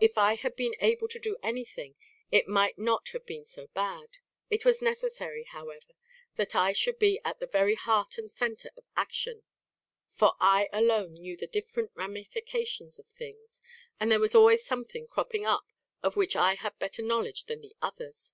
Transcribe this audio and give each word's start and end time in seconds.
If 0.00 0.16
I 0.16 0.36
had 0.36 0.56
been 0.56 0.74
able 0.80 1.08
to 1.08 1.18
do 1.18 1.36
anything, 1.42 1.94
it 2.30 2.48
might 2.48 2.78
not 2.78 3.10
have 3.10 3.26
been 3.26 3.44
so 3.44 3.66
bad. 3.74 4.16
It 4.48 4.64
was 4.64 4.80
necessary, 4.80 5.44
however, 5.44 5.92
that 6.36 6.56
I 6.56 6.72
should 6.72 6.98
be 6.98 7.20
at 7.22 7.38
the 7.38 7.46
very 7.46 7.74
heart 7.74 8.16
and 8.16 8.30
centre 8.30 8.70
of 8.78 8.86
action; 8.96 9.42
for 10.06 10.36
I 10.40 10.70
alone 10.72 11.12
knew 11.16 11.36
the 11.36 11.46
different 11.46 11.90
ramifications 11.94 12.98
of 12.98 13.08
things, 13.08 13.60
and 14.00 14.10
there 14.10 14.20
was 14.20 14.34
always 14.34 14.64
something 14.64 15.06
cropping 15.06 15.44
up 15.44 15.66
of 16.02 16.16
which 16.16 16.34
I 16.34 16.54
had 16.54 16.78
better 16.78 17.02
knowledge 17.02 17.44
than 17.44 17.60
the 17.60 17.76
others. 17.82 18.32